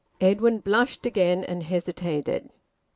[0.19, 2.49] Edwin blushed again, and hesitated.